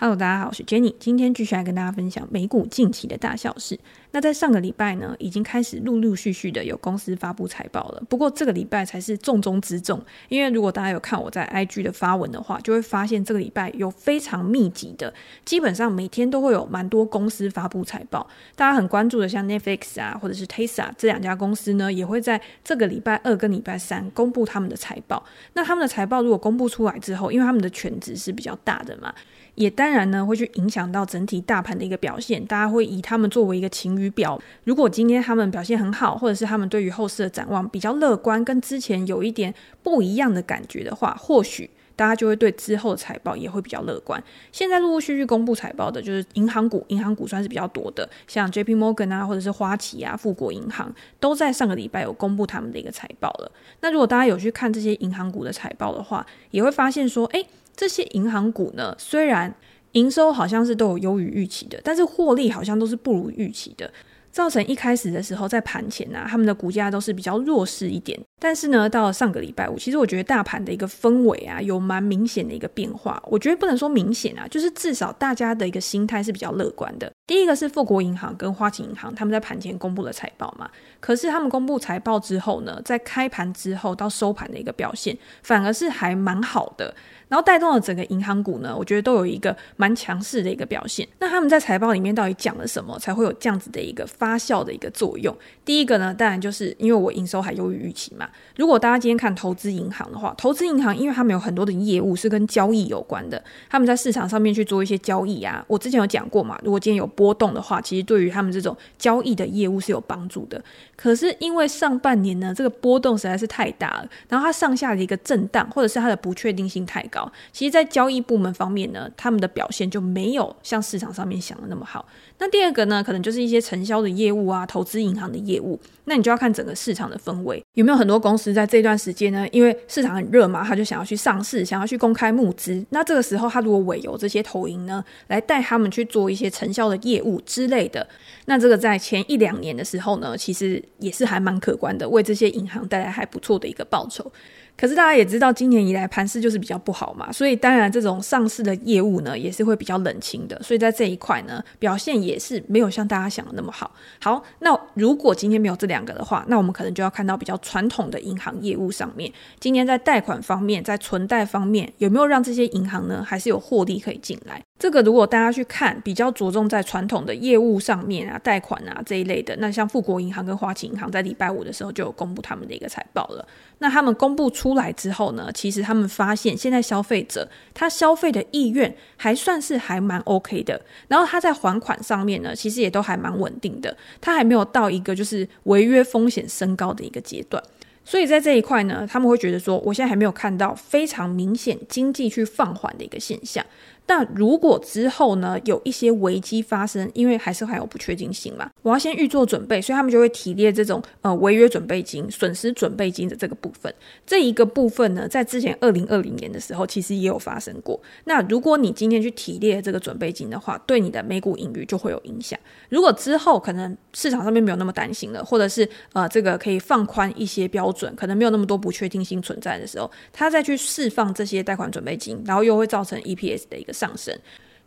[0.00, 3.76] Hello，大家好，我是 Jenny，今天继续来跟大家分享美股近期的大小事。
[4.12, 8.02] 那在上个礼拜呢，已经开始陆陆续续的有公司发布财报了。
[8.08, 15.12] 不过这个礼拜才是重中之重，因为如果大家有看我在 IG 的发文的话，就会发现这个礼拜有非常密集的，
[15.44, 18.24] 基本上每天都会有蛮多公司发布财报。
[18.54, 25.26] 大家很关注的，像 Netflix 啊，或者是 Tesla 这两家公司呢，也会在这个礼拜二跟礼拜三公布他们的财报。
[25.54, 29.12] 那他们的财报如果公布出来之后，因为他们的全值是比较大的嘛。
[29.58, 32.44] 也当然呢，会去影响到整体大盘的一个表现。
[32.46, 34.40] 大家会以他们作为一个晴雨表。
[34.62, 39.52] 如果今天他们表现很好，或者是他们对于后市的展望比较乐观，跟之前有一点
[39.82, 44.22] 不一样的感觉的话，或许大家就会对之后的财报也会比较乐观。
[44.52, 53.50] 现在陆陆续续公布财报的，就是银行股，银行股算是比较多的，像 JP Morgan 啊，或者是花旗啊、富国银行，都在上个礼拜有公布他们的一个财报了。
[53.80, 57.44] 那如果大家有去看这些银行股的财报的话，也会发现说，哎。
[57.80, 59.54] 这些银行股呢，虽然
[59.92, 63.88] 营收好像是都有优于预期的，但是获利好像都是不如预期的。
[64.30, 68.18] 造成一开始的时候在盘前啊，他们的股价都是比较弱势一点。
[68.40, 73.20] 但是呢，到了上个礼拜五，其实我觉得大盘的一个氛围啊，有蛮明显的一个变化。
[73.26, 77.10] 我觉得不能说明显啊，就是至少大家的一个心态是比较乐观的。
[77.26, 80.70] 第一个是富国银行跟花旗银行，他们在盘前公布了财报嘛。
[81.00, 86.94] 可是他们公布财报之后呢，在开盘之后到收盘的一个表现，反而是还蛮好的。
[87.28, 91.06] 然后带动了整个银行股呢，我觉得都有一个蛮强势的一个表现。
[91.18, 95.36] 那他们在财报里面到底讲了什么，才会有这样子的一个发酵的一个作用？
[95.64, 98.28] 第一个呢，当然就是因为我营收还优于预期嘛。
[98.56, 105.64] 如果大家今天看投资银行的话，投资银行因为他们有很多的业务是跟交易有关的，他们在市场上面去做一些交易啊。
[105.68, 110.62] 我之前有讲过嘛，如果今天有波动的话，其实对于他们这种交易的业务是有帮助的。
[110.96, 117.17] 可是因为上半年呢，这个波动实在是太大了，然后它上下的一个震荡，或者是它的不确定性太高。
[117.52, 122.06] 其实，在交易部门方面呢，他们的表现就没有像市场上面想的那么好。
[122.38, 125.80] 那第二个呢，可能就是一些承销的业务啊，投资银行的业务。
[126.04, 129.46] 那你就要看整个市场的氛围，有没有很多公司在这段时间呢？
[129.52, 132.84] 因为市场很热嘛，他就想要去上市，想要去公开募资。
[132.90, 138.06] 那这个时候，他如果委由这些投银呢，来带他们去做一些承销的业务之类的，
[138.46, 144.32] 那这个在前一两年的时候呢，其实也是还蛮可观的，为这些银行带来还不错的一个报酬。
[144.78, 150.56] 可是大家也知道，今年以来盘势就是比较不好嘛，所以当然这种上市的业务呢，也是会比较冷清的。
[150.62, 153.90] 所以在这一块呢，表现也是没有像大家想的那么好。
[154.20, 164.62] 好，那如果今天没有这两个的话，那我们可能就要看到比较传统的银行业务上面，今年在贷款方面，在存贷方面，有没有让这些银行呢，还是有获利可以进来？
[164.78, 173.44] 这个如果大家去看，比较着重在传统的业务上面啊，贷款啊这一类的，那像富国银行跟花旗银行在礼拜五的时候就有公布他们的一个财报了。
[173.80, 187.62] 那他们公布出出来之后呢，其实他们发现现在消费者他消费的意愿还算是还蛮 OK 的，然后他在还款上面呢，其实也都还蛮稳定的，他还没有到一个就是违约风险升高的一个阶段。
[188.04, 193.64] 所以在这一块呢，他们会觉得说，我现在还没有看到非常明显经济去放缓的一个现象。
[194.08, 203.94] 但如果之后呢，有一些危机发生，因为还是还有不确定性嘛，我要先预做准备，所以他们就会提列这种呃违约准备金、损失准备金的这个部分。
[204.26, 208.00] 这一个部分呢，在之前二零二零年的时候，其实也有发生过。
[208.24, 212.58] 那如果你今天去提列这个准备金的话，对你的美股盈余就会有影响。
[212.88, 224.38] 如果之后可能市场上面没有那么担心了，或者是呃这个可以放宽一些标准，可能没有那么多不确定性存在的时候，他再去释放这些贷款准备金，然后又会造成 EPS 的一个上升，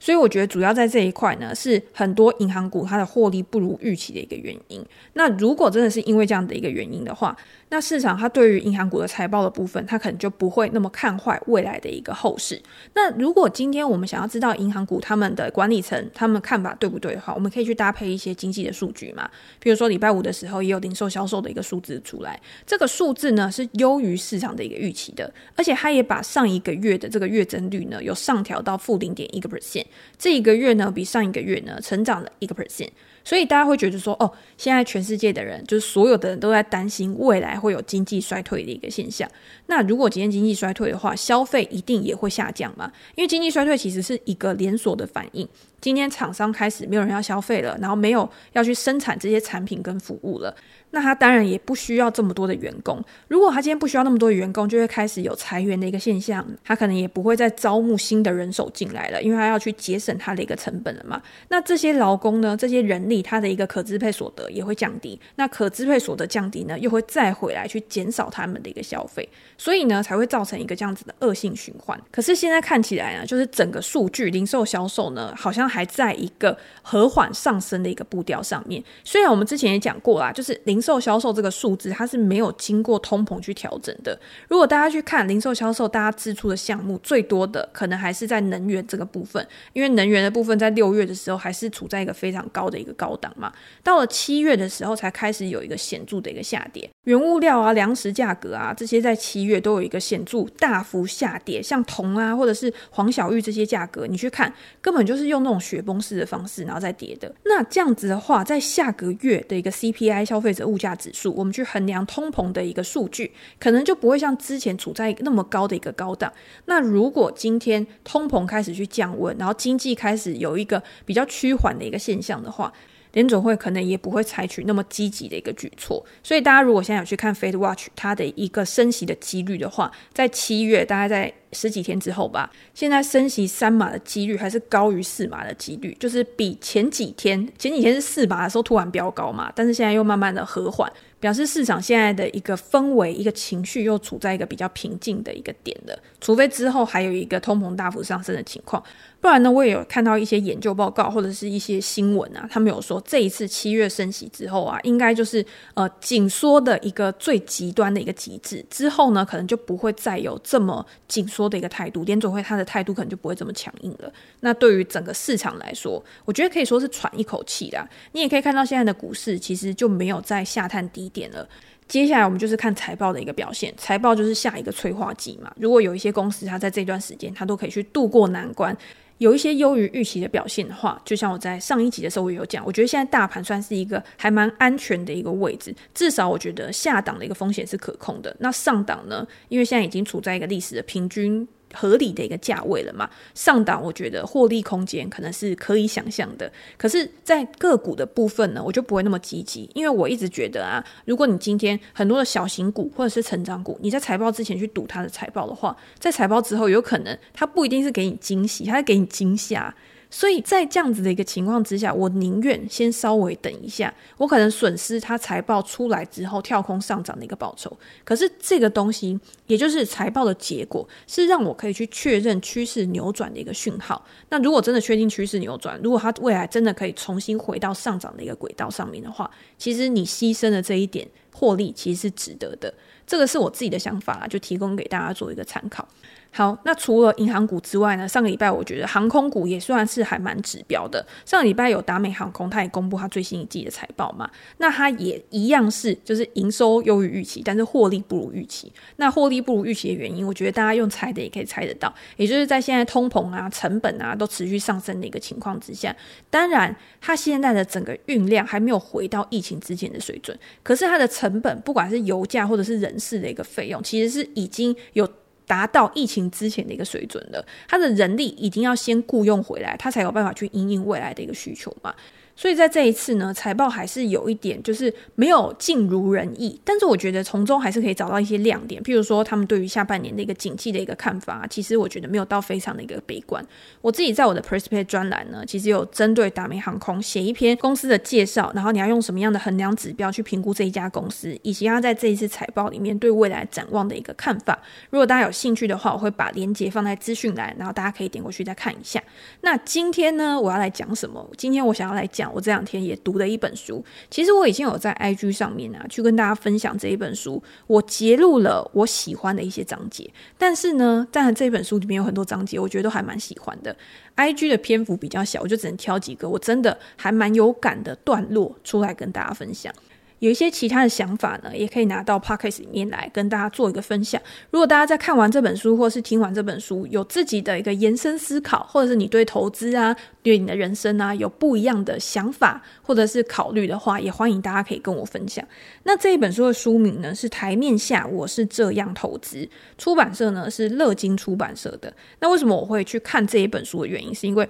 [0.01, 4.84] 所以我觉得主要在这一块呢，是很多银行股它的获利不如预期的一个原因。
[5.13, 7.38] 那如果真的是因为这样的一个原因的话，
[7.69, 12.59] 那市场它对于银行股的财报的部分，它可能就不会那么看坏未来的一个后市。
[12.95, 19.29] 那如果今天我们想要知道银行股他们的管理层他们看法对不对的话，我们可以去搭配一些经济的数据嘛。
[19.59, 29.85] 比如说礼拜五的时候也有零售销售的一个数字出来，这个数字呢是优于市场的一个预期的，而且它也把上一个月的这个月增率呢有上调到负零点一个 percent，
[30.17, 32.90] 这一个月呢比上一个月呢成长了一个 percent。
[33.23, 39.29] 所以大家会觉得说，哦，现在全世界的人，就是所有的人都在担心未来会有经济衰退的一个现象。
[39.67, 42.91] 那如果今天经济衰退的话，消费一定也会下降嘛？
[43.14, 45.47] 因为经济衰退其实是一个连锁的反应。
[45.79, 50.55] 今天厂商开始没有人要消费了，然后没有要去生产这些产品跟服务了，
[50.91, 53.03] 那他当然也不需要这么多的员工。
[53.28, 56.46] 如果他今天不需要那么多的员工，就会开始有裁员的一个现象。
[56.64, 61.22] 他可能也不会再招募新的人手进来了，因为他要去节省他的一个成本了嘛。
[61.49, 65.20] 那这些劳工呢，这些人力，他的一个可支配所得也会降低。
[65.35, 69.28] 那可支配所得降低呢，又会再回来去减少他们的一个消费，
[69.58, 71.99] 所以呢，才会造成一个这样子的恶性循环。
[72.11, 78.84] 可是现在看起来呢，就是整个数据零售销售呢，好像还在一个和缓上升的一个步调上面。
[79.03, 84.19] 虽然我们之前也讲过啦，就是零零售销售这个数字它是没有经过通膨去调整的。
[84.47, 93.53] 如果大家去看零售销售，大家支出的项目最多的可能还是在能源这个部分，因为能源的部分在六月的时候还是处在一个非常高的一个高档嘛。
[93.83, 104.51] 到了七月的时候才开始有一个显著的一个下跌，原物料啊、粮食价格啊这些在七月都有一个显著大幅下跌，像铜啊或者是黄小玉这些价格，你去看
[104.81, 107.31] 根本就是用那种雪崩式的方式然后再跌的。
[107.45, 116.32] 那这样子的话，在下个月的一个 CPI 消费者物价指数，我们去衡量通膨的一个数据，可能就不会像之前处在那么高的一个高档。
[116.66, 122.72] 那如果今天通膨开始去降温，然后经济开始有一个比较趋缓的一个现象的话，
[123.14, 148.81] 联准会可能也不会采取那么积极的一个举措，所以大家如果现在有去看 Fed Watch 它的一个升息的几率的话，在七月大概在十几天之后吧，现在升息三码的几率还是高于四码的几率，就是比前几天前几天是四码的时候突然飙高嘛，但是现在又慢慢的和缓，表示市场现在的一个氛围、一个情绪又处在一个比较平静的一个点了，除非之后还有一个通膨大幅上升的情况。
[149.22, 155.46] 不然呢，我也有看到一些研究报告或者是一些新闻啊，他们有说这一次七月升息之后啊，应该就是
[155.76, 164.12] 呃紧缩的一个最极端的一个极致，之后呢可能就不会再有这么紧缩的一个态度，联准会他的态度可能就不会这么强硬了。
[164.40, 167.88] 那对于整个市场来说，我觉得可以说是喘一口气啦。
[168.14, 171.47] 你也可以看到现在的股市其实就没有再下探低点了。
[171.88, 175.53] 接下来我们就是看财报的一个表现，财报就是下一个催化剂嘛。
[175.58, 178.76] 如果有一些公司它在这段时间它都可以去度过难关。
[179.22, 188.35] 有一些优于预期的表现的话，就像我在上一集的时候也有讲，我觉得现在大盘算是一个还蛮安全的一个位置，至少我觉得下档的一个风险是可控的。
[188.40, 189.28] 那上档呢？
[189.47, 191.47] 因为现在已经处在一个历史的平均。
[191.73, 196.52] 合理的一个价位了嘛，上档我觉得获利空间可能是可以想象的。
[196.78, 209.73] 可是，在个股的部分呢，我就不会那么积极，因为我一直觉得啊，如果你今天很多的小型股或者是成长股，你在财报之前去赌它的财报的话，在财报之后，有可能它不一定是给你惊喜，它是给你惊吓。
[210.13, 217.75] 所以在这样子的一个情况之下，我宁愿先稍微等一下，我可能损失它财报出来之后跳空上涨的一个报酬。
[218.03, 219.17] 可是这个东西，
[219.47, 224.05] 也就是财报的结果，是让我可以去确认趋势扭转的一个讯号。
[224.29, 232.73] 那如果真的确定趋势扭转，如果它未来真的可以重新回到上涨的一个轨道上面的话，其实你牺牲的这一点获利其实是值得的。
[233.08, 235.87] 这个是我自己的想法，就提供给大家做一个参考。
[236.33, 241.05] 好，那除了银行股之外呢，上个礼拜我觉得航空股也算是还蛮指标的。
[241.25, 248.72] 上个礼拜有达美航空，它也公布它最新一季的财报嘛，那它也一样是就是营收优于预期，但是获利不如预期。
[248.95, 255.93] 那获利不如预期的原因，我觉得大家用猜的也可以猜得到，也就是在现在通膨啊、成本啊都持续上升的一个情况之下，
[256.29, 265.05] 当然它现在的整个运量还没有回到疫情之前的水准，可是它的成本不管是油价或者是人事的一个费用，其实是已经有。
[265.51, 271.93] 达到疫情之前的一个水准的，他的人力一定要先雇佣回来，他才有办法去因应未来的一个需求嘛。
[272.36, 278.82] 所以在这一次呢，财报还是有一点就是没有尽如人意，但是我觉得从中还是可以找到一些亮点。
[278.82, 283.46] 譬如说，他们对于下半年的一个景气的一个看法，其实我觉得没有到非常的一个悲观。
[283.82, 294.58] 我自己在我的 p r e s p e c t 专栏呢，其实有针对达美航空写一篇公司的介绍，然后你要用什么样的衡量指标去评估这一家公司，以及他在这一次财报里面对未来展望的一个看法。
[294.89, 299.03] 如果大家有兴趣的话，我会把链接放在资讯栏，然后大家可以点过去再看一下。
[299.41, 301.29] 那今天呢，我要来讲什么？
[301.38, 302.21] 今天我想要来讲。
[302.34, 307.42] 我这两天也读了一本书，其实我已经有在 IG 上面啊，去跟大家分享这一本书。
[307.68, 313.75] 我截录了我喜欢的一些章节，但是呢，在这本书里面有很多章节，我觉得都还蛮喜欢的。
[314.18, 319.74] IG 的篇幅比较小，我就只能挑几个我真的还蛮有感的段落出来跟大家分享。
[320.22, 324.22] 有一些其他的想法呢，也可以拿到 Podcast 里面来跟大家做一个分享。
[324.51, 335.44] 如果大家在看完这本书，或是听完这本书，有自己的一个延伸思考，或者是你对投资啊、对你的人生啊有不一样的想法，或者是考虑的话，也欢迎大家可以跟我分享。
[335.86, 339.38] 那这一本书的书名呢是《台面下我是这样投资》，
[339.80, 341.92] 出版社呢是乐金出版社的。
[342.20, 344.48] 那为什么我会去看这一本书的原因，是因为。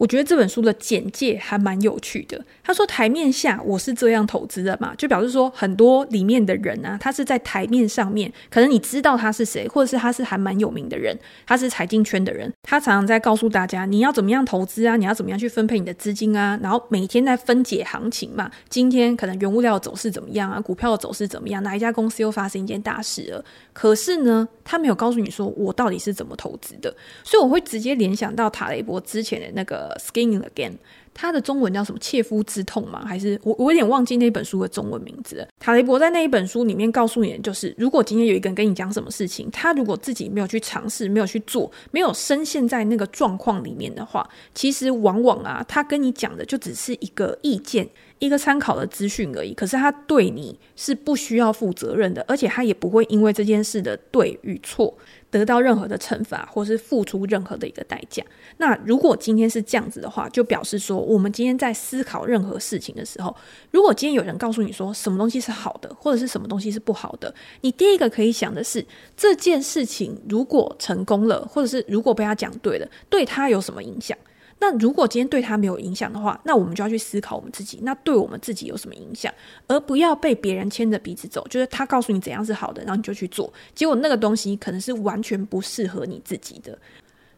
[0.00, 2.42] 我觉得这本书的简介还蛮有趣的。
[2.64, 11.14] 他说：“台面下我是这样投资的嘛，就表示说很多里面的人啊，他是在台面上面，可能你知道他是谁，或者是他是还蛮有名的人，
[11.46, 18.50] 他是财经圈的人，他常常在告诉大家你要怎么样投资啊，你要怎么样去分配你的资金啊，然后每天在分解行情嘛。
[18.70, 23.44] 今天可能原物料的走势怎么样啊，股票的走势怎么样，哪一家公司又发生一件大事了？
[23.74, 30.72] 可是呢，他没有告诉你说我到底是怎么投资的，所以我会直接联想到塔雷伯之前的那个。” Skin again，
[31.12, 31.98] 他的中文叫什么？
[32.00, 33.04] 切肤之痛吗？
[33.04, 35.46] 还是我我有点忘记那本书的中文名字。
[35.58, 47.88] 塔雷伯在那一本书里面告诉你的就是，如果今天有一个人跟你讲什么事情，他如果自己没有去尝试，没有去做，没有深陷在那个状况里面的话，其实往往啊，他跟你讲的就只是一个意见。
[48.20, 54.94] 一个参考的资讯而已，可是他对你是不需要负责任的，而且他也不会因为这件事的对与错
[55.30, 58.22] 得到任何的惩罚，或是付出任何的一个代价。
[58.58, 63.34] 那如果今天是这样子的话，就表示说，我们今天在思考任何事情的时候，
[63.70, 68.84] 如果今天有人告诉你说什么东西是好的，或者是什么东西是不好的，你第一个可以想的是，
[69.16, 74.16] 这件事情如果成功了，或者是如果被他讲对了，对他有什么影响？
[74.60, 79.32] 那如果今天对他没有影响的话，那我们就要去思考我们自己，那对我们自己有什么影响，
[79.66, 81.44] 而不要被别人牵着鼻子走。
[81.48, 86.78] 就是他告诉你怎样是好的，然后你就去做，结果那个东西可能是完全不适合你自己的。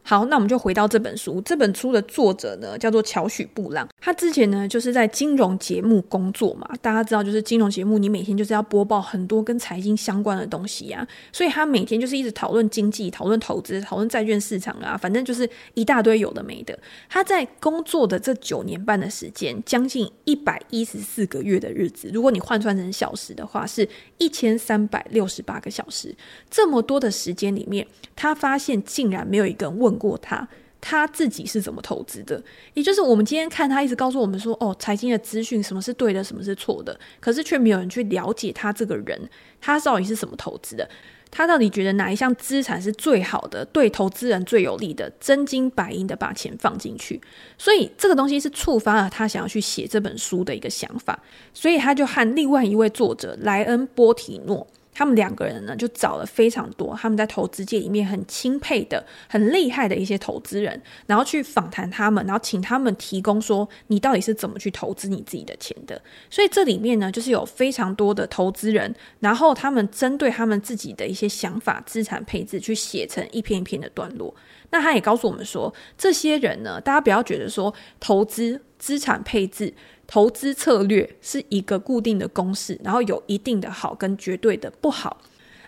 [0.05, 1.41] 好，那我们就回到这本书。
[1.43, 3.89] 这本书的作者呢，叫做乔许布朗。
[4.01, 6.69] 他之前呢，就是在金融节目工作嘛。
[6.83, 11.07] 大家知道，就是金融节目，你每天就是要播报很多跟财经相关的东西呀。
[11.33, 16.77] 所以他每天就是一直讨论经济、讨论投资、讨论债券市场啊，反正就是一大堆有的没的。
[17.09, 26.13] 他在工作的这九年半的时间，将近一百一十四个月的日子，如果你换算成小时的话，是一千三百六十八个小时。
[26.51, 29.92] 这么多的时间里面，他发现竟然没有一个人问。
[29.99, 30.47] 过他，
[30.81, 32.43] 他自己是怎么投资的？
[32.75, 39.29] 也就是我们今天看他一直告诉我们说，哦，财经的资讯什么是对的，什么是错的，可是却没有人去了解他这个人，
[39.61, 40.89] 他到底是什么投资的？
[41.35, 47.19] 他到底觉得哪一项资产是最好的，对投资人最有利的，真金白银的把钱放进去？
[47.57, 51.19] 所以这个东西是触发了他想要去写这本书的一个想法，
[51.55, 54.67] 所以他就和另外一位作者莱恩波提诺。
[54.95, 66.01] 他们两个人呢，就找了非常多他们在投资界里面很钦佩的、很厉害的一些投资人，然后去访谈他们，然后请他们提供说你到底是怎么去投资你自己的钱的。
[66.29, 74.35] 所以这里面呢，就是有非常多的投资人，然后他们针对他们自己的一些想法、资产配置去写成一篇一篇的段落。
[74.73, 79.73] 那他也告诉我们说，这些人呢，大家不要觉得说投资、资产配置。
[80.05, 85.17] 投资策略是一个固定的公式，然后有一定的好跟绝对的不好，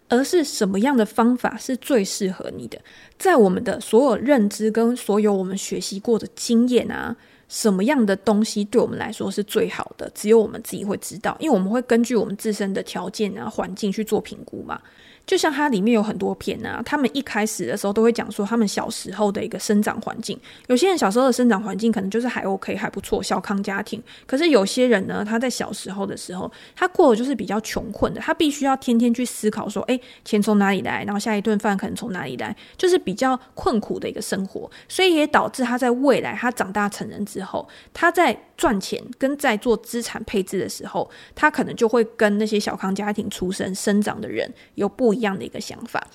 [0.08, 2.78] 而是什么样的方法是最适合你的？
[3.16, 7.16] 在我们的所有认知跟所有我们学习过的经验啊，
[7.48, 10.10] 什么样的东西对我们来说是最好的？
[10.14, 14.78] 只有我们自己会知道，因为我们会根据我们自身的条件啊、环境去做评估嘛。
[15.26, 20.38] 就像它里面有很多篇啊，他们一开始的时候都会讲说他们小时候的一个生长环境。
[20.66, 24.02] 有些人小时候的生长环境可能就是还 OK 还不错，小康家庭。
[24.26, 31.04] 可是有些人呢，他在小时候的时候，他过的就是比较穷困的，他必须要天天去思考说，诶，钱从哪里来？
[31.04, 32.54] 然后下一顿饭可能从哪里来？
[32.76, 46.06] 就是比较困苦的一个生活，所以也导致他在未来他长大成人之后，他在赚钱跟在做资产配置的时候，他可能就会跟那些小康家庭出生生长的人有不一样的一个想法。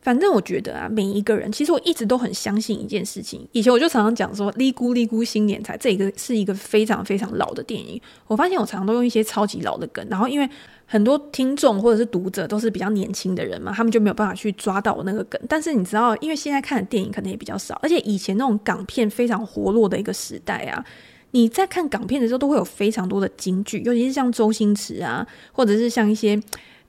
[0.00, 3.46] 反正我觉得啊，每一个人其实我一直都很相信一件事情。
[3.52, 8.00] 以前我就常常讲说“哩咕哩咕新年财”，这个是一个非常非常老的电影。
[8.26, 10.50] 我发现我常常都用一些超级老的梗，然后因为
[10.86, 15.40] 很多听众或者是读者都是比较年轻的人嘛，他们就没有办法去抓到我那个梗。
[15.48, 20.84] 但是你知道，因为现在看的电影可能也比较少，而且以前那种港片非常活络的一个时代啊。
[21.32, 26.40] 你在看港片的时候，都会有非常多的金句，尤其是像周星驰啊，或者是像一些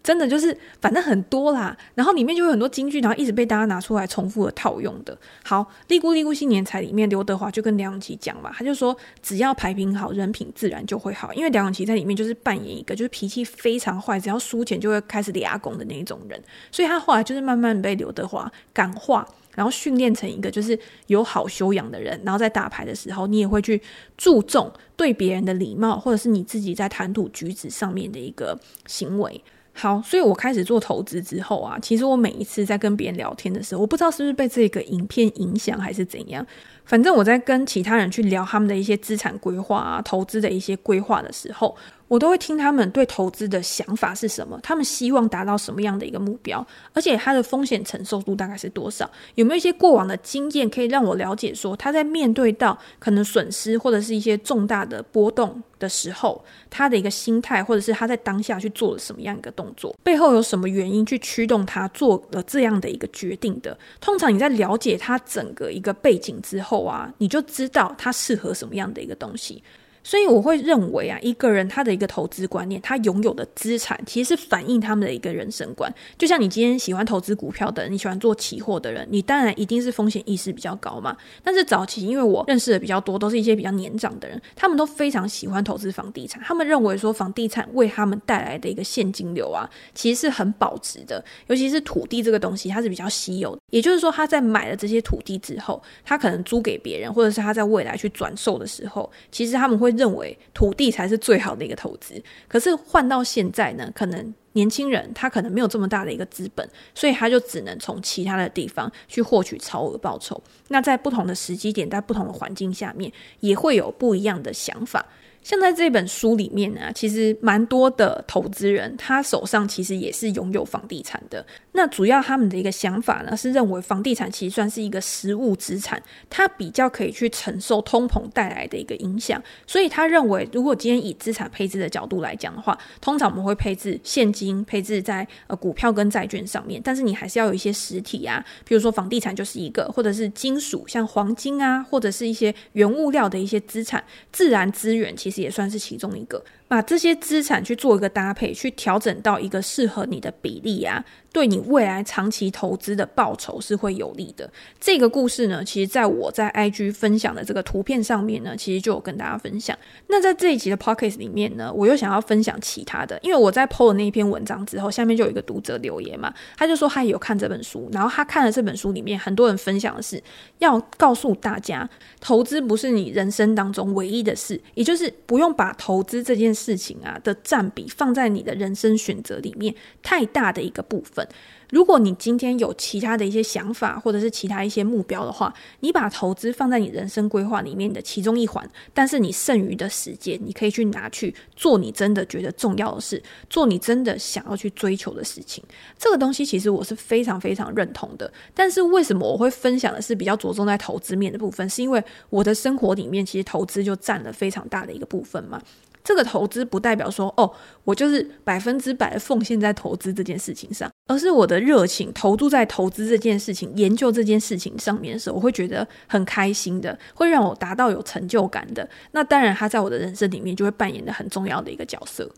[0.03, 5.17] 真的就是反正很多啦，然后里面就有很多金句，然后一直被大家拿出来重复的套用的。
[5.43, 11.33] 好，哩咕哩咕新年财里面，刘德华就跟梁咏琪讲嘛，他就说只要牌品好，人品自然就会好。
[11.33, 16.37] 因为梁咏琪在里面就是扮演一个就是脾气非常坏，只要输钱就会开始抓狂的那一种人，
[16.69, 19.25] 所以他后来就是慢慢被刘德华感化。
[19.55, 23.79] 然后训练成一个就是有好修养的人，然后在打牌的时候，你也会去
[24.17, 29.39] 注重对别人的礼貌，或者是你自己在谈吐举止上面的一个行为。
[29.75, 36.45] 好，所以我开始做投资之后啊，其实我每一次在跟别人聊天的时候，我不知道是不是被这个影片影响还是怎样，
[36.85, 41.75] 反正我在跟其他人去聊他们的一些资产规划啊、投资的一些规划的时候，
[42.13, 56.39] 我都会听他们对投资的想法是什么，他们希望达到什么样的一个目标，而且他的风险承受度大概是多少，有没有一些过往的经验可以让我了解说他在面对到可能损失或者是一些重大的波动的时候，
[56.69, 63.75] 他的一个心态，或者是他在当下去做了什么样一个动作，背后有什么原因去驱动他做了这样的一个决定的。
[63.99, 69.63] 通常你在了解他整个一个背景之后啊，你就知道他适合什么样的一个东西。
[70.03, 75.91] 所以我会认为啊，一个人他的一个投资观念，他拥有的资产其实是反映他们的一个人生观。
[76.17, 81.15] 就像你今天喜欢投资股票的人，你喜欢做期货的人，你当然一定是风险意识比较高嘛。
[81.41, 86.43] 但是早期因为我认识的比较多，都是一些比较年长的人，他们都非常喜欢投资房地产。
[86.43, 91.23] 他们认为说房地产为他们带来的一个现金流啊，其实是很保值的。
[91.47, 93.61] 尤其是土地这个东西，它是比较稀有的。
[93.69, 99.92] 也就是说，他在买了这些土地之后，他可能租给别人，或者是他在未来去转售的时候，其实他们会。
[99.95, 110.41] 认为土地才是最好的一个投资，可是换到现在呢，可能年轻人他可能没有这么大的一个资本，所以他就只能从其他的地方去获取超额报酬。
[110.67, 115.05] 那在不同的时机点，在不同的环境下面，也会有不一样的想法。
[115.43, 121.45] 像在这本书里面呢，其实蛮多的投资人，他手上其实也是拥有房地产的。
[121.73, 129.41] 那主要他们的一个想法呢，是认为房地产其实算是一个实物资产，它比较可以去承受通膨带来的一个影响。
[129.67, 136.79] 所以他认为，如果今天以资产配置的角度来讲的话，通常我们会配置现金，配置在呃股票跟债券上面。
[136.81, 145.32] 但是你还是要有一些实体啊，比如说房地产就是一个，或者是金属，像黄金啊，或者是一些原物料的一些资产，自然资源其实。
[145.41, 146.43] 也算是其中一个。
[146.73, 154.51] 把这些资产去做一个搭配，去调整到一个适合你的比例啊，对你未来长期投资的报酬是会有利的。
[154.79, 159.77] 这个故事呢，其实在我在 IG 分享的这个图片上面呢，其实就有跟大家分享。
[160.07, 170.19] 那在这一集的 Podcast 里面呢，我又想要分享其他的，因为我在 PO 了那一篇文章之后，下面就有一个读者留言嘛，他就说他也有看这本书，然后他看了这本书里面很多人分享的是
[170.57, 171.87] 要告诉大家，
[172.19, 176.62] 投资不是你人生当中唯一的事，也就是不用把投资这件事。
[176.63, 181.27] 事情啊的占比放在你的人生选择里面太大的一个部分。
[181.69, 195.63] 如果你今天有其他的一些想法，或者是其他一些目标的话，你把投资放在你人生规划里面的其中一环，但是你剩余的时间，你可以去拿去做你真的觉得重要的事，做你真的想要去追求的事情。
[195.97, 198.31] 这个东西其实我是非常非常认同的。
[198.53, 201.67] 但是为什么我会分享的是比较着重在投资面的部分？
[201.67, 205.59] 是因为我的生活里面其实投资就占了非常大的一个部分嘛。
[206.03, 207.49] 这个投资不代表说哦，
[207.83, 218.87] 我就是百分之百奉献在投资这件事情上，而是我的热情投注在投资这件事情、研究这件事情上面的时候，我会觉得很开心的，会让我达到有成就感的。
[219.11, 222.29] 那当然，他在我的人生里面就会扮演的很重要的一个角色。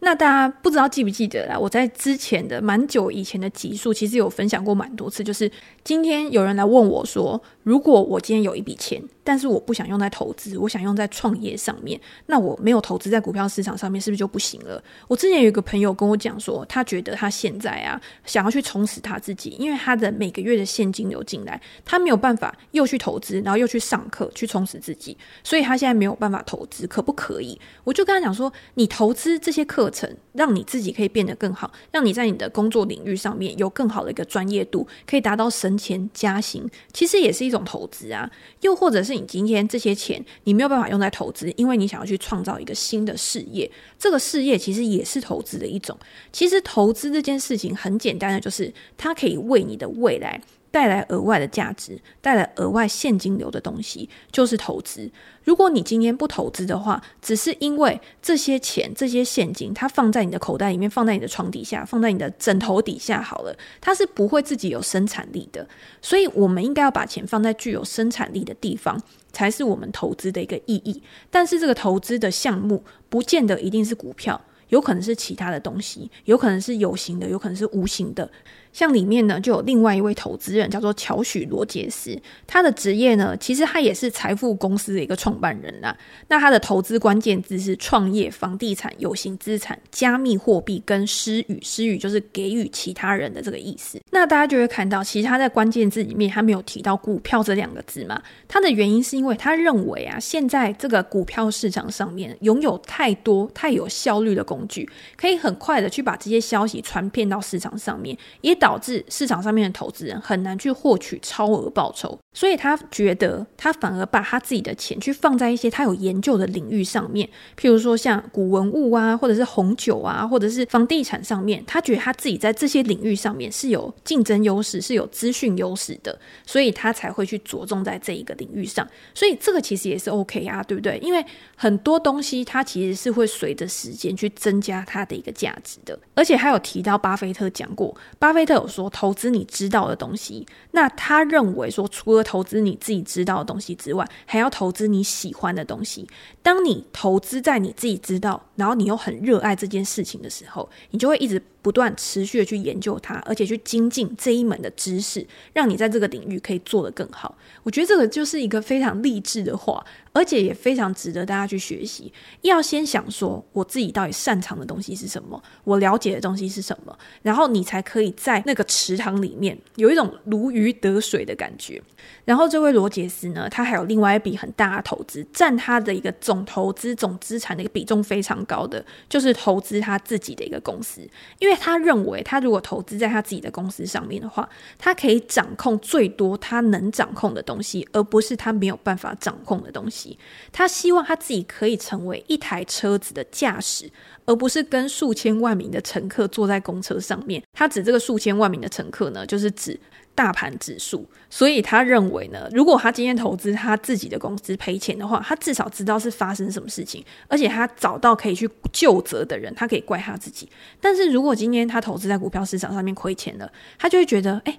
[0.00, 1.58] 那大家不知道记不记得啦？
[1.58, 5.22] 我在之前的蛮久以前的集数，其实有分享过蛮多次。
[5.22, 5.50] 就是
[5.84, 14.82] 今天有人来问我说，如果我今天有一笔钱，但是我不想用在投资，我想用在创业上面，那我没有投资在股票市场上面，是不是就不行了？
[15.06, 27.60] 我之前有一个朋友跟我讲说，他觉得他现在啊，想要去充实他自己，因为他的每个月的现金流进来，他没有办法又去投资，然后又去上课去充实自己，所以他现在没有办法投资，可不可以？
[27.84, 38.30] 我就跟他讲说，你投资这些课程，让你自己可以变得更好，让你在你的工作领域上面有更好的一个专业度，可以达到升迁加薪，其实也是一种投资啊。
[38.60, 45.98] 又或者是你今天这些钱你没有办法用在投资，因为你想要去创造一个新的事业，这个事业其实也是投资的一种。
[46.32, 50.40] 其实投资这件事情很简单的，就是它可以为你的未来。
[50.70, 55.10] 带来额外的价值，带来额外现金流的东西，就是投资。
[55.42, 65.66] 如果你今天不投资的话，只是因为这些钱、这些现金，它放在你的口袋里面，放在你的床底下，放在你的枕头底下好了，它是不会自己有生产力的。
[66.00, 69.00] 所以，我们应该要把钱放在具有生产力的地方，
[69.32, 71.02] 才是我们投资的一个意义。
[71.30, 78.30] 但是，这个投资的项目，不见得一定是股票，有可能是其他的东西，有可能是有形的，有可能是无形的。
[78.72, 85.96] 像里面呢，就有另外一位投资人叫做乔许罗杰斯，他的职业呢，其实他也是财富公司的一个创办人啦。
[86.28, 94.00] 那他的投资关键字是创业、房地产、有形资产、加密货币跟施予，施予就是给予其他人的这个意思。
[94.10, 98.20] 那大家就会看到，其实他在关键字里面他没有提到股票这两个字嘛。
[98.46, 112.16] 他的原因是因为他认为啊，现在这个股票市场上面拥有太多太有效率的工具，可以很快的去把这些消息传遍到市场上面，也导致市场上面的投资人很难去获取超额报酬。
[112.32, 121.62] 所以他觉得，他反而把他自己的钱去放在一些他有研究的领域上面，譬如说像古文物啊，或者是红酒啊，或者是房地产上面。
[121.66, 126.16] 他觉得他自己在这些领域上面是有竞争优势，是有资讯优势的，
[126.46, 128.86] 所以他才会去着重在这一个领域上。
[129.12, 130.98] 所以这个其实也是 OK 啊，对不对？
[130.98, 131.24] 因为
[131.56, 135.98] 很多东西它其实是会随着时间去增加它的一个价值的。
[136.14, 140.46] 而且还有提到巴菲特讲过，巴菲特有说，投资你知道的东西。
[140.70, 146.08] 那他认为说，除了投资你自己知道的东西之外，还要投资你喜欢的东西。
[146.42, 157.36] 当你投资在你自己知道，然后你又很热爱这件事情的时候，你就会一直不断持续的去研究它，而且去精进这一门的知识，让你在这个领域可以做得更好。
[157.62, 159.84] 我觉得这个就是一个非常励志的话。
[160.12, 162.12] 而且也非常值得大家去学习。
[162.42, 171.80] 要先想说，我自己到底擅长的东西是什么，我了解的东西是什么，然后你才可以在那个池塘里面有一种如鱼得水的感觉。
[172.24, 181.08] 然后这位罗杰斯呢，他还有另外一笔很大的投资，占他的一个总投资总资产的一个比重非常高的，就是投资他自己的一个公司。
[181.38, 190.16] 因为因为他认为，他如果投资在他自己的公司上面的话，他可以掌控最多他能掌控的东西，而不是他没有办法掌控的东西。
[190.52, 193.90] 他希望他自己可以成为一台车子的驾驶，
[194.26, 197.42] 而不是跟数千万名的乘客坐在公车上面。
[197.52, 199.76] 他指这个数千万名的乘客呢，就是指
[200.20, 201.08] 大盘指数。
[201.30, 210.46] 所以他认为呢，如果他今天投资他自己的公司赔钱的话，他至少知道是发生什么事情，而且他找到可以去究责的人，他可以怪他自己。
[210.78, 214.58] 但是如果今天他投资在股票市场上面亏钱了，他就会觉得，哎。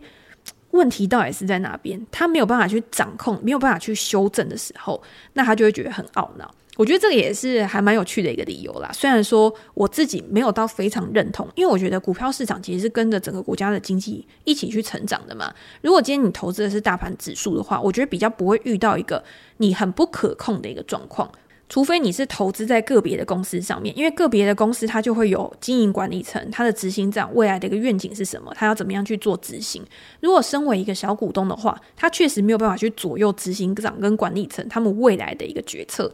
[0.72, 2.02] 问题到底是在哪边？
[2.10, 6.50] 他没有办法去掌控，没有办法去修正的时候，那他就会觉得很懊恼。
[6.78, 8.90] 我觉得这个也是还蛮有趣的一个理由啦。
[8.94, 15.54] 虽然说我自己没有到非常认同，因为我觉得股票市场其实是跟着整个国家的经济一起去成长的嘛。
[15.82, 19.24] 如果今天你投资的是大盘指数的话，我觉得比较不会遇到一个
[19.58, 21.30] 你很不可控的一个状况。
[21.68, 29.82] 除非你是投资在个别的公司上面，因为个别的公司它就会有经营管理层，它的执行长未来的一个愿景是什么，他要怎么样去做执行。
[30.20, 36.12] 如果身为一个小股东的话，他确实没有办法去左右执行长跟管理层他们未来的一个决策。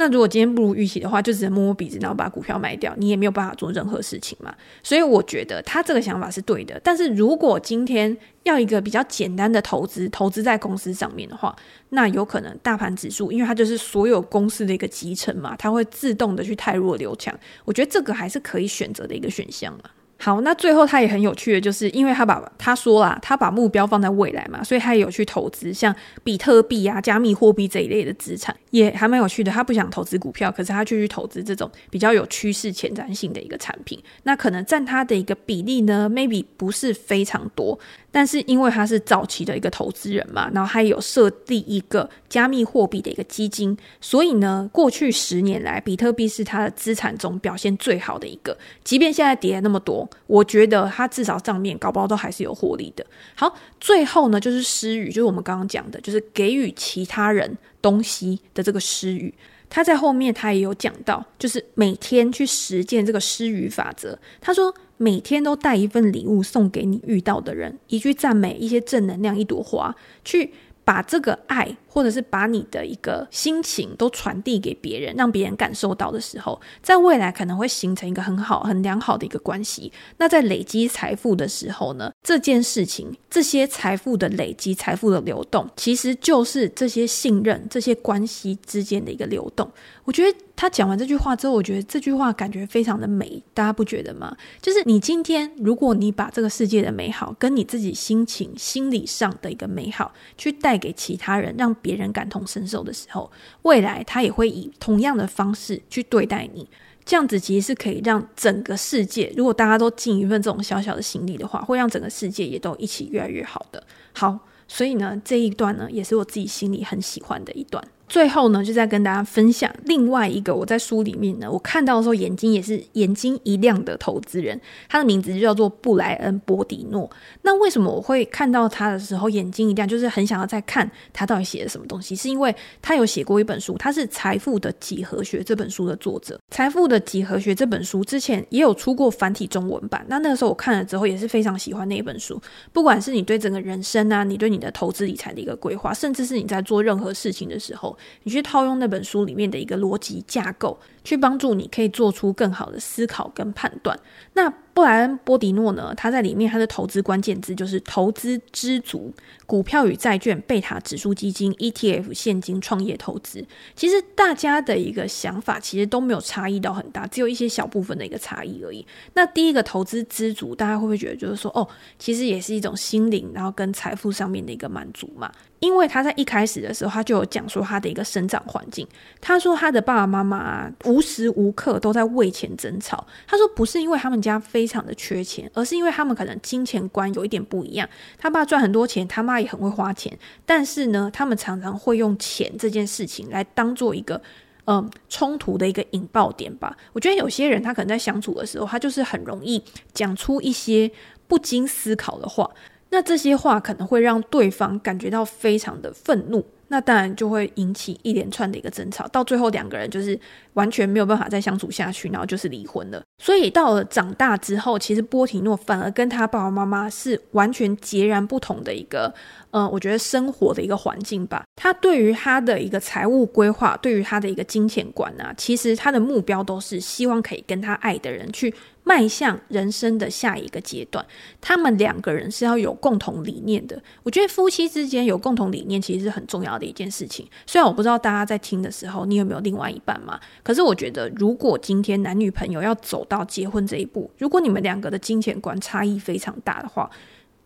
[0.00, 4.54] 那如果今天不如预期的话，就只能摸摸鼻子，然后把股票卖掉，你也没有办法做任何事情嘛。
[4.80, 6.80] 所以我觉得他这个想法是对的。
[6.84, 11.54] 但是如果今天要一个比较简单的投资，投资在公司上面的话，
[11.88, 17.36] 那有可能大盘指数，因为它就是所有公司的一个集成嘛，它会自动的去汰弱留强。
[17.64, 19.90] 我觉得这个还是可以选择的一个选项啊。
[20.20, 29.52] 好，那最后他也很有趣的，就是因为他把他说啦，他把目标放在未来嘛，所以他也有去投资像比特币啊、加密货币这一类的资产，也还蛮有趣的。
[29.52, 34.02] 他不想投资股票，可是他却去投资这种比较有趋势前瞻性的一个产品。
[34.24, 37.78] 那可能占他的一个比例呢，maybe 不是非常多。
[38.10, 48.56] 但是因为他是早期的一个投资人嘛，然后他有设立一个加密货币的一个基金，所以呢，过去十年来，比特币是他的资产中表现最好的一个。
[48.82, 53.04] 即便现在跌了那么多，我觉得他至少账面搞不好都还是有获利的。
[53.34, 59.32] 好，最后呢，就是施予，就是我们刚刚讲的，就是给予其他人东西的这个施予。
[59.70, 64.18] 他在后面他也有讲到，就是每天去实践这个施予法则。
[64.40, 64.74] 他说。
[65.00, 70.52] 每天都带一份礼物送给你遇到的人，一句赞美，一些正能量，一朵花，去
[70.88, 71.76] 把这个爱。
[71.90, 79.90] 或者是把你的一个心情都传递给别人，让别人感受到的时候，在未来可能会形成一个很好、很良好的一个关系。
[80.18, 89.68] 那在累积财富的时候呢，这件事情、这些财富的累积、财富的流动，其实就是这些信任、这些关系之间的一个流动。
[90.08, 94.34] 我觉得他讲完这句话之后，我觉得这句话感觉非常的美，大家不觉得吗？
[94.58, 103.30] 就是你今天，如果你把这个世界的美好跟你自己心情、心理上的一个美好，去带给其他人，让别人感同身受的时候，
[103.64, 106.66] 未来他也会以同样的方式去对待你。
[107.04, 113.86] 这样子其实是可以让整个世界，如果大家都尽一份这种小小的心力的话，会让整个世界也都一起越来越好的。
[114.14, 117.84] 好，所以呢，这一段呢，也是我自己心里很喜欢的一段。
[118.08, 127.08] 最后呢，就再跟大家分享另外一个我在书里面呢，我看到的时候眼睛也是眼睛一亮的投资人，他的名字就叫做布莱恩·波迪诺。
[127.42, 132.16] 那为什么我会看到他的时候眼睛一亮，就是很想要再看他到底写了什么东西？
[132.16, 136.34] 是因为他有写过一本书，他是《财富的几何学》这本书的作者。
[136.50, 142.40] 《财富的几何学》这本书之前也有出过繁体中文版，那那个时候我看了之后也是非常喜欢那一本书。
[142.72, 147.97] 不管是你对整个人生啊，你对你的投资理财的一个规划，甚至是你在做任何事情的时候。
[148.22, 150.78] 你去套用那本书里面的一个逻辑架构。
[151.08, 153.98] 去帮助你可以做出更好的思考跟判断。
[154.34, 155.94] 那布莱恩·波迪诺呢？
[155.96, 159.10] 他在里面他的投资关键字就是投资知足、
[159.46, 163.42] 股票与债券、贝塔指数基金、ETF、现金、创业投资。
[163.74, 168.86] 其实大家的一个想法其实都没有差异到很大，只有一些小部分的一个差异而已。
[169.14, 171.66] 那第一个投资知足，大家会不会觉得就是说，哦，
[171.98, 175.32] 其实也是一种心灵，然后跟财富上面的一个满足嘛？
[175.58, 178.86] 因为他在一开始的时候，他就有讲说他的一个生长环境。
[179.20, 183.06] 他说他的爸爸妈妈啊，无时无刻都在为钱争吵。
[183.24, 187.88] 他说不是因为他们家非常的缺钱，而是因为他们可能金钱观有一点不一样。
[188.18, 194.20] 他爸赚很多钱，他妈也很会花钱，但是呢，他们常常会用钱这件事情来当做一个
[194.64, 196.76] 嗯冲突的一个引爆点吧。
[196.92, 200.90] 我觉得有些人他可能在相处的时候，他就是很容易讲出一些
[201.28, 202.50] 不经思考的话。
[202.90, 210.18] 那这些话可能会让对方感觉到非常的愤怒，那当然就会引起一连串的一个争吵，到最后两个人就是
[210.52, 213.02] 完全没有办法再相处下去，然后就是离婚了。
[213.22, 219.12] 所以到了长大之后，其实波提诺反而跟他爸爸妈妈是完全截然不同的一个，
[219.50, 221.44] 呃，我觉得生活的一个环境吧。
[221.56, 228.54] 他对于他的一个财务规划，对于他的一个金钱观啊，其实他的目标都是希望可以跟他爱的人去。
[228.84, 231.04] 迈向人生的下一个阶段，
[231.42, 233.78] 他们两个人是要有共同理念的。
[234.02, 237.28] 我觉得夫妻之间有共同理念，其实是很重要的一件事情。
[237.46, 240.18] 虽然我不知道大家在听的时候，你有没有另外一半嘛？
[240.42, 246.88] 可是我觉得，如果今天男女朋友要走到结婚这一步，如果你们两个的金钱观差异非常大的话，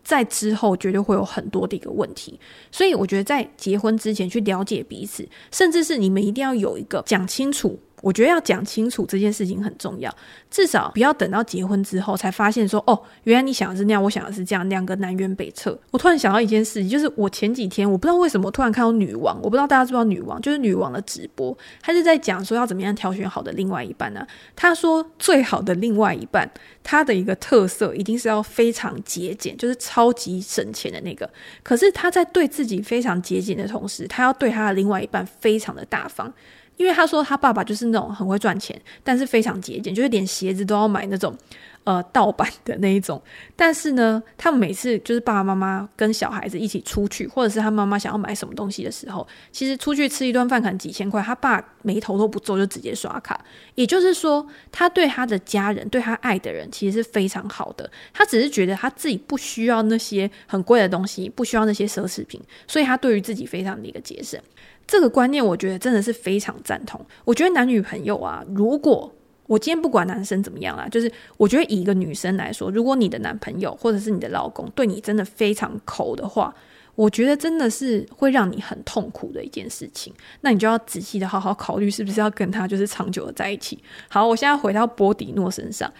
[0.03, 2.39] 在之后绝对会有很多的一个问题。
[2.71, 7.79] 所以我觉得，在结婚之前去了解彼此，甚至是你们一定要有一个讲清楚。
[8.03, 10.13] 我觉得要讲清楚这件事情很重要，
[10.51, 15.79] 至少不要等到结婚之后才发现说，哦，原来你想的是那样，我想的是这样，两个南辕北辙。
[15.89, 24.27] 我突然想到一件事情，就是我前几天我不知道为什么突然看到女王，我不知道大家知不知道女王，就是女王的直播，她是在讲说要怎么样挑选好的另外一半呢？
[24.53, 26.51] 她说最好的另外一半，
[26.83, 31.29] 他的一个特色一定是要非常节俭，就是超级省钱的那个。
[31.63, 36.33] 可是他在对自己非常节俭的同时，他要对他的另外一半非常的大方。
[36.77, 41.35] 因为他说他爸爸就是那种很会赚钱，但是非常节俭，就是连鞋子都要买那种
[41.83, 43.21] 呃盗版的那一种。
[43.55, 53.39] 但是呢，他们每次就是爸爸妈妈跟小孩子一起出去，或者是他妈妈想要买什么东西的时候，其实出去吃一顿饭可能几千块，他爸眉头都不皱就直接刷卡。
[53.75, 57.89] 也就是说，他对他的家人、对他爱的人其实是非常好的。
[58.13, 64.39] 他只是觉得他自己不需要那些很贵的东西，不需要那些奢侈品，所以他对于自己非常的一个节省。
[64.87, 67.03] 这个观念，我觉得真的是非常赞同。
[67.25, 69.11] 我觉得男女朋友啊，如果
[69.47, 76.53] 我今天不管男生怎么样啦，就是我觉得以一个女生来说，如果你的男朋友或者是你的老公对你真的非常抠的话，
[76.95, 80.13] 我觉得真的是会让你很痛苦的一件事情。
[80.41, 83.77] 那你就要仔细的好好考虑，是不是要跟他就是长久的在一起。
[84.07, 85.91] 好，我现在回到波迪诺身上。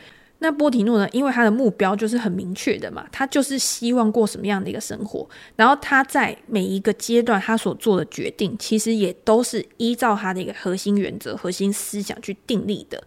[0.43, 1.07] 那波提诺呢？
[1.13, 13.01] 因为他的目标就是很明确的嘛，他就是希望过什么样的一个生活，然后他在每一个阶段他所做的决定，其实也都是依照他的一个核心原则、核心思想去定立的。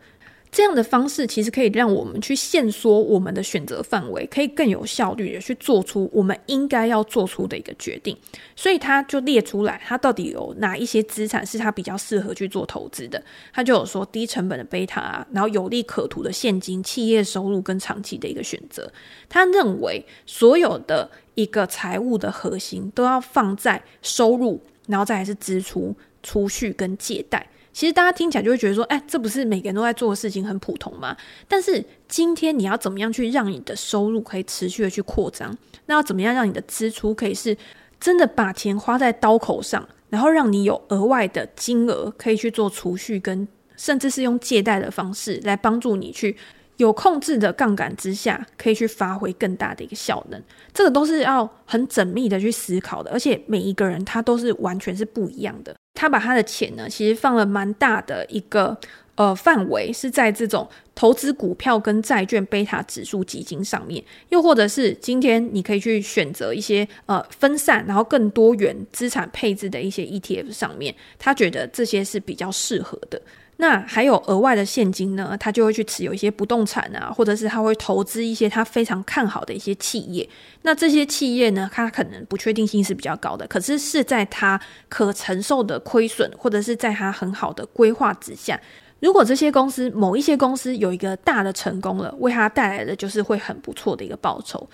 [0.57, 8.17] 这样的方式其实可以让我们去限缩我们的选择范围，可以更有效率的去做出我们应该要做出的一个决定。
[8.57, 13.23] 所以他就列出来，他到底有哪一些资产是他比较适合去做投资的。
[13.53, 18.91] 他就有说低成本的贝塔啊，然后有利可图的现金、企业收入跟长期的一个选择。
[19.29, 27.47] 他认为所有的一个财务的核心都要放在收入，然后再来是支出、储蓄跟借贷。
[27.77, 31.15] 其实大家听起来就会觉得说，哎，这不是每个人都在做的事情，很普通吗？
[31.47, 35.55] 但是今天你要怎么样去让你的收入可以持续的去扩张？
[35.85, 37.55] 那要怎么样让你的支出可以是
[38.01, 46.35] 真的把钱花在刀口上，然后让你有额外的金额可以去做储蓄，跟甚至是用借贷的方式来帮助你去
[46.79, 50.43] 有控制的杠杆之下，可以去发挥更大的一个效能。
[50.73, 55.77] 这个都是要很缜密的去思考的，而且每一个人他都是完全是不一样的。
[55.97, 58.77] 他把他的钱呢，其实放了蛮大的一个
[59.17, 73.21] 呃范围，是在这种投资股票跟债券、贝塔指数基金上面，又或者是今天你可以去选择一些呃分散然后更多元资产配置的一些 ETF 上面，他觉得这些是比较适合的。
[73.59, 80.29] 那还有额外的现金呢，他就会去持有一些不动产啊，或者是他会投资一些他非常看好的一些企业。
[80.63, 88.61] 那这些企业呢，它可能不确定性是比较高的，可是是在他可承受的亏损，或者是在他很好的规划之下，
[89.01, 94.69] 如果这些公司某一些公司有一个大的成功了，为他带来的就是会很不错的一个报酬。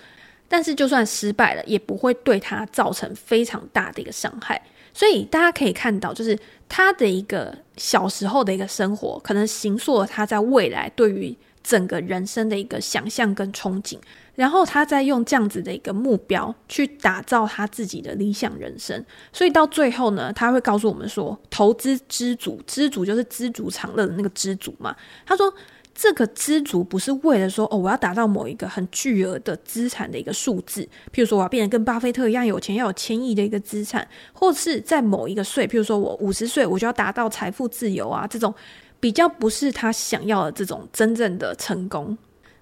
[0.49, 4.61] 但是就算失败了，也不会对他造成非常大的一个伤害。
[4.93, 6.37] 所以大家可以看到，就是
[6.69, 13.97] 他的一个小时候的一个生活，可能形塑了他在未来对于整个人生的一个想象跟憧憬。
[14.35, 19.03] 然后他再用这样子的一个目标去打造他自己的理想人生。
[19.31, 25.53] 所以到最后呢，他会告诉我们说：“投资知足，知足就是知足常乐的那个知足嘛。”他说。
[25.95, 30.81] 这个知足不是为了说哦，我要达到某一个很巨额的资产的一个数字，
[31.13, 38.53] 譬如说我要变得跟巴菲特一样有钱，要有千亿的一个资产，或是在某一个岁，譬如说我五十岁我就要达到财富自由啊，这种
[38.99, 42.17] 比较不是他想要的这种真正的成功，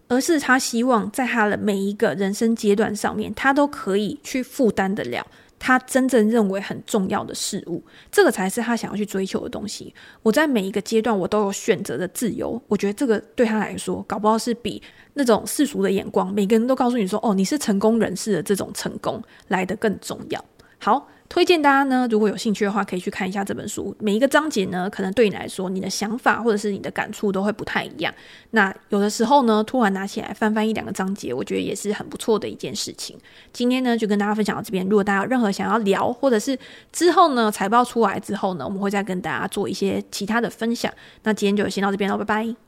[0.09, 5.25] 而是他希望在他的每一个人生阶段上面，他都可以去负担得了。
[5.63, 9.93] 他真正认为很重要的事物，这个才是他想要去追求的东西。
[10.23, 12.59] 我在每一个阶段，我都有选择的自由。
[12.67, 14.81] 我觉得这个对他来说，搞不好是比
[15.13, 20.43] 那种世俗的眼光，每个人都告诉你说：“哦，你是成功人士的这种成功来的更重要。”
[20.81, 21.07] 好。
[21.31, 23.95] 推荐大家呢，如果有兴趣的话，可以去看一下这本书。
[23.99, 28.13] 每一个章节呢，可能对你来说，你的想法或者是你的感触都会不太一样。
[28.49, 33.17] 那有的时候呢，突然拿起来翻翻一两个章节，我觉得也是很不错的一件事情。
[33.53, 34.85] 今天呢，就跟大家分享到这边。
[34.89, 36.59] 如果大家有任何想要聊，或者是
[36.91, 40.93] 之后呢，财报出来之后呢，我们会再跟大家做一些其他的分享。
[41.23, 42.61] 那今天就先到这边喽，拜拜。